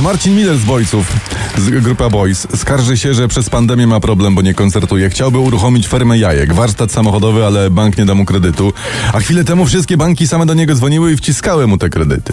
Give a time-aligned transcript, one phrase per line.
[0.00, 1.12] Marcin Miller z Boysów,
[1.58, 5.10] z Grupa Boys, skarży się, że przez pandemię ma problem, bo nie koncertuje.
[5.10, 8.72] Chciałby uruchomić fermę jajek, warsztat samochodowy, ale bank nie da mu kredytu.
[9.12, 12.32] A chwilę temu wszystkie banki same do niego dzwoniły i wciskały mu te kredyty.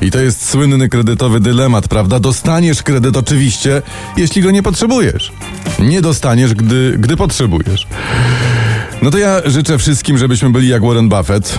[0.00, 2.20] I to jest słynny kredytowy dylemat, prawda?
[2.20, 3.82] Dostaniesz kredyt oczywiście,
[4.16, 5.32] jeśli go nie potrzebujesz.
[5.78, 7.86] Nie dostaniesz, gdy, gdy potrzebujesz.
[9.02, 11.58] No to ja życzę wszystkim, żebyśmy byli jak Warren Buffett.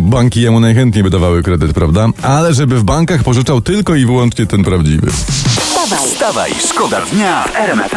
[0.00, 2.08] Banki jemu najchętniej by dawały kredyt, prawda?
[2.22, 5.10] Ale żeby w bankach pożyczał tylko i wyłącznie ten prawdziwy.
[5.10, 7.92] Wstawaj, Wstawaj, szkoda dnia w RMF.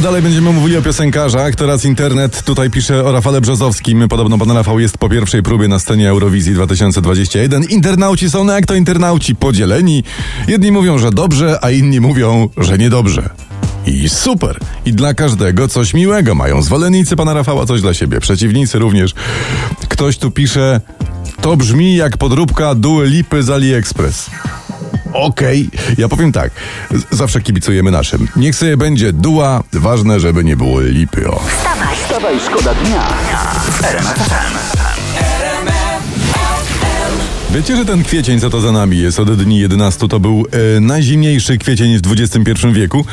[0.00, 1.54] Dalej będziemy mówili o piosenkarzach.
[1.54, 4.08] Teraz internet tutaj pisze o Rafale Brzozowskim.
[4.08, 7.64] Podobno pan Rafał jest po pierwszej próbie na scenie Eurowizji 2021.
[7.64, 10.04] Internauci są, no jak to internauci, podzieleni.
[10.48, 13.30] Jedni mówią, że dobrze, a inni mówią, że niedobrze.
[13.88, 14.58] I super.
[14.84, 16.34] I dla każdego coś miłego.
[16.34, 18.20] Mają zwolennicy pana Rafała coś dla siebie.
[18.20, 19.14] Przeciwnicy również.
[19.88, 20.80] Ktoś tu pisze,
[21.40, 24.30] to brzmi jak podróbka Due Lipy z AliExpress.
[25.12, 26.50] Okej, ja powiem tak,
[26.90, 28.28] z- zawsze kibicujemy naszym.
[28.36, 31.40] Niech sobie będzie dua, ważne, żeby nie było lipy, o.
[31.58, 33.08] wstawaj, Wstawaj, szkoda dnia.
[37.58, 40.44] Wiecie, że ten kwiecień, co to za nami jest od dni 11, to był
[40.76, 43.04] e, najzimniejszy kwiecień w XXI wieku.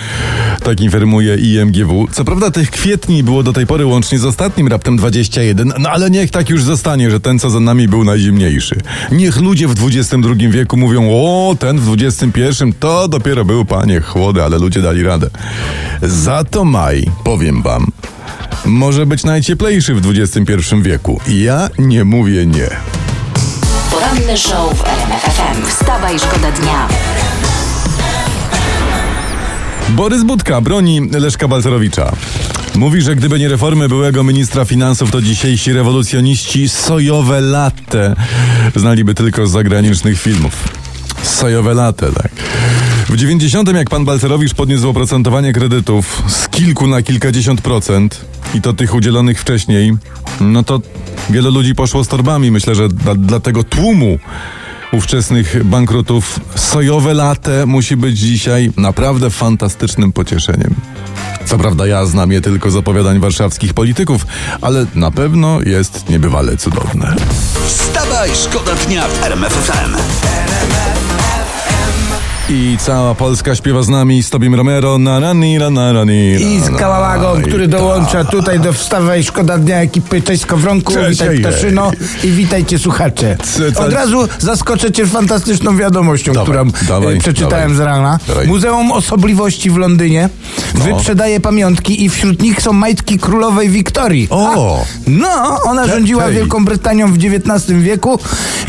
[0.63, 2.07] Tak informuje IMGW.
[2.11, 6.11] Co prawda tych kwietni było do tej pory łącznie z ostatnim raptem 21, no ale
[6.11, 8.75] niech tak już zostanie, że ten, co za nami był najzimniejszy.
[9.11, 10.17] Niech ludzie w XXI
[10.49, 12.31] wieku mówią, o, ten w XXI
[12.79, 15.29] to dopiero był, panie, chłody, ale ludzie dali radę.
[16.01, 17.91] Za to maj, powiem wam,
[18.65, 21.19] może być najcieplejszy w XXI wieku.
[21.27, 23.04] Ja nie mówię nie.
[24.09, 25.65] Poranny show w RMF FM.
[25.65, 26.87] Wstawaj, szkoda dnia.
[29.89, 32.11] Borys Budka broni Leszka Balcerowicza.
[32.75, 38.15] Mówi, że gdyby nie reformy byłego ministra finansów, to dzisiejsi rewolucjoniści sojowe latte
[38.75, 40.53] znaliby tylko z zagranicznych filmów.
[41.23, 42.31] Sojowe latte, tak.
[43.09, 48.73] W 90 jak pan Balcerowicz podniósł oprocentowanie kredytów z kilku na kilkadziesiąt procent i to
[48.73, 49.93] tych udzielonych wcześniej,
[50.41, 50.81] no to
[51.29, 52.51] wiele ludzi poszło z torbami.
[52.51, 54.19] Myślę, że dla, tego tłumu
[54.91, 60.75] ówczesnych bankrutów sojowe latte musi być dzisiaj naprawdę fantastycznym pocieszeniem.
[61.45, 64.27] Co prawda ja znam je tylko z opowiadań warszawskich polityków,
[64.61, 67.15] ale na pewno jest niebywale cudowne.
[67.67, 69.95] Wstawaj, szkoda dnia w RMF FM.
[72.49, 76.59] I cała Polska śpiewa z nami z Tobim Romero na rani, na na rani, I
[76.59, 77.79] z Kałałagą, który tak.
[77.79, 80.21] dołącza tutaj do Wstawaj Szkoda Dnia ekipy.
[80.21, 81.91] Cześć Skowronku, Cześć, witaj Ptaszyno
[82.23, 83.37] i witajcie słuchacze.
[83.75, 87.75] Od razu zaskoczę cię fantastyczną wiadomością, Dawaj, którą dawaj, e, przeczytałem dawaj.
[87.77, 88.19] z rana.
[88.27, 88.47] Dawaj.
[88.47, 90.29] Muzeum Osobliwości w Londynie
[90.75, 90.83] No.
[90.85, 94.27] wyprzedaje pamiątki i wśród nich są majtki królowej Wiktorii.
[94.29, 94.81] O!
[94.81, 96.33] A, no, ona rządziła tej.
[96.35, 98.19] Wielką Brytanią w XIX wieku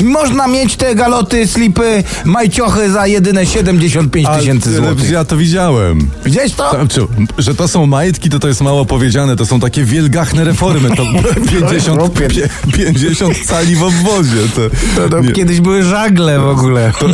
[0.00, 5.10] i można mieć te galoty, slipy, majciochy za jedyne 75 Ale- tysięcy złotych.
[5.10, 6.10] Ja to widziałem.
[6.24, 6.70] Widziałeś to?
[6.70, 7.00] Znaczy,
[7.38, 9.36] że to są majtki, to to jest mało powiedziane.
[9.36, 10.90] To są takie wielgachne reformy.
[10.96, 11.02] To
[11.60, 12.28] 50, chłopie.
[12.28, 14.36] pie- 50 cali w obwozie.
[14.54, 16.92] To, To, kiedyś były żagle w ogóle.
[17.00, 17.06] To,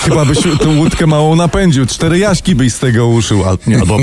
[0.00, 1.86] chyba byś tę łódkę małą napędził.
[1.86, 3.44] Cztery jaśki byś z tego uszył.
[3.44, 3.98] A, nie, albo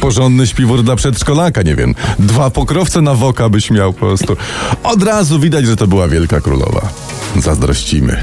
[0.00, 1.94] porządny śpiwór dla przedszkolaka, nie wiem.
[2.18, 4.36] Dwa pokrowce na woka byś miał po prostu.
[4.82, 6.88] Od razu widać, że to była wielka królowa.
[7.36, 8.16] Zazdrościmy.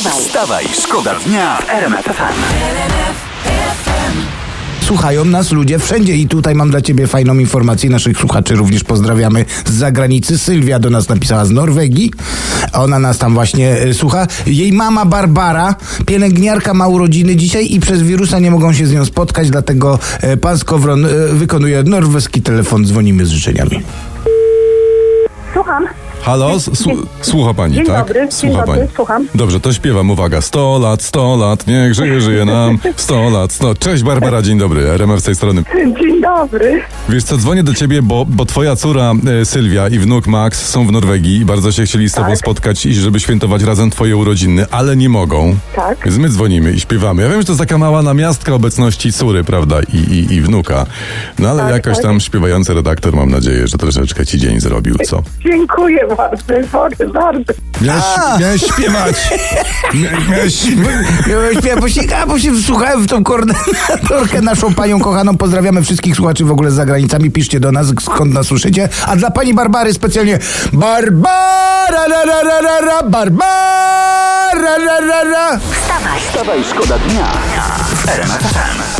[0.00, 2.40] Wstawaj, Wstawaj, szkoda dnia w RMF FM.
[4.80, 7.90] Słuchają nas ludzie wszędzie i tutaj mam dla ciebie fajną informację.
[7.90, 10.38] Naszych słuchaczy również pozdrawiamy z zagranicy.
[10.38, 12.12] Sylwia do nas napisała z Norwegii.
[12.72, 14.26] Ona nas tam właśnie e, słucha.
[14.46, 15.74] Jej mama Barbara,
[16.06, 20.36] pielęgniarka ma urodziny dzisiaj i przez wirusa nie mogą się z nią spotkać, dlatego e,
[20.36, 22.86] pan Skowron e, wykonuje norweski telefon.
[22.86, 23.82] Dzwonimy z życzeniami.
[25.52, 25.86] Słucham.
[26.22, 27.98] Halo, słu- słucha pani, Dzień tak?
[28.06, 29.26] dobry, dzień Słucha dobry, słucham.
[29.34, 30.40] Dobrze, to śpiewam, uwaga.
[30.40, 32.78] 100 lat, 100 lat, niech żyje, żyje nam.
[32.96, 33.74] 100 lat, 100.
[33.74, 35.62] Cześć Barbara, dzień dobry, RMF z tej strony.
[36.00, 36.82] Dzień dobry.
[37.08, 40.86] Wiesz co, dzwonię do ciebie, bo, bo twoja córa e, Sylwia i wnuk Max są
[40.86, 42.38] w Norwegii i bardzo się chcieli z tobą Tak.
[42.38, 45.56] spotkać i żeby świętować razem twoje urodziny, ale nie mogą.
[45.76, 45.98] Tak.
[46.04, 47.22] Więc my dzwonimy i śpiewamy.
[47.22, 50.86] Ja wiem, że to taka mała namiastka obecności córy, prawda, i, i, i wnuka.
[51.38, 52.02] No ale Tak, jakoś tak.
[52.04, 55.22] tam śpiewający redaktor, mam nadzieję, że troszeczkę ci dzień zrobił, co?
[55.44, 57.52] Dziękuję bardzo, bardzo, bardzo.
[57.80, 58.04] Miałeś,
[58.40, 59.16] miałeś śpiewać!
[59.94, 61.64] Mia- Miałeś śpiewać!
[61.64, 65.36] Ja bo się, a, bo się wsłuchałem w tą koordynatorkę naszą panią kochaną.
[65.36, 67.30] Pozdrawiamy wszystkich słuchaczy w ogóle za granicami.
[67.30, 68.88] Piszcie do nas, skąd nas słyszycie.
[69.06, 70.38] A dla pani Barbary specjalnie
[70.72, 75.58] Barbara, ra, ra, ra, ra, ra, Barbara, ra, ra, ra.
[75.58, 77.26] wstawaj, Wstawaj, szkoda dnia
[77.94, 78.99] w RMF FM.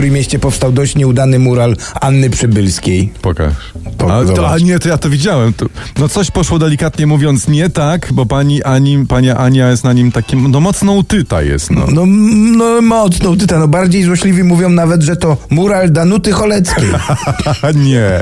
[0.00, 3.12] Trójmieście powstał dość nieudany mural Anny Przybylskiej.
[3.22, 3.52] Pokaż.
[3.98, 5.52] Po- A, to, a nie, to ja to widziałem.
[5.52, 5.66] To,
[5.98, 10.12] no coś poszło delikatnie mówiąc nie tak, bo pani Ani, pani Ania jest na nim
[10.12, 11.86] takim, no mocno utyta jest, no.
[11.92, 12.06] No,
[12.56, 16.88] no mocno, tyta, no bardziej złośliwi mówią nawet, że to mural Danuty Choleckiej.
[17.74, 18.20] Nie.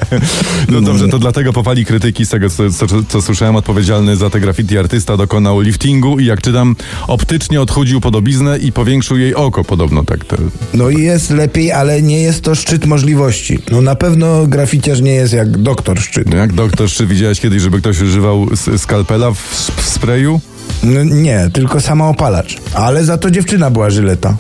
[0.69, 4.41] No dobrze, to dlatego popali krytyki z tego, co, co, co słyszałem, odpowiedzialny za te
[4.41, 6.77] graffiti artysta dokonał liftingu i jak czytam,
[7.07, 10.25] optycznie odchudził podobiznę i powiększył jej oko, podobno tak.
[10.25, 10.37] Te,
[10.75, 13.59] No i jest lepiej, ale nie jest to szczyt możliwości.
[13.71, 16.31] No na pewno graficiarz nie jest jak doktor szczyt.
[16.31, 19.39] no jak doktor, czy widziałeś kiedyś, żeby ktoś używał skalpela w,
[19.77, 20.41] w sprayu?
[20.83, 22.57] No, nie, tylko samoopalacz.
[22.75, 24.37] Ale za to dziewczyna była żyleta.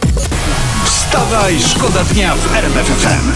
[0.85, 3.33] Wstawaj, szkoda dnia w RMF FM.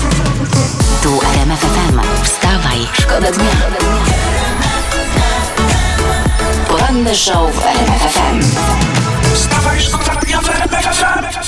[1.02, 2.00] Tu RMF FM.
[2.24, 3.50] Wstawaj, szkoda dnia.
[6.68, 8.40] Poranny show w RMF FM.
[9.34, 11.41] Wstawaj, szkoda dnia w RMF FM.